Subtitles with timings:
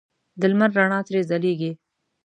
[0.39, 1.71] د لمر رڼا ترې ځلېږي.